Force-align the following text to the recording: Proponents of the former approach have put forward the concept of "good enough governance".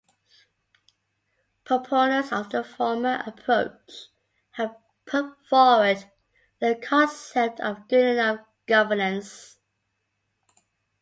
Proponents 1.63 2.31
of 2.31 2.49
the 2.49 2.63
former 2.63 3.21
approach 3.27 4.07
have 4.53 4.75
put 5.05 5.45
forward 5.47 6.09
the 6.59 6.73
concept 6.83 7.59
of 7.59 7.87
"good 7.87 8.13
enough 8.17 8.39
governance". 8.65 9.59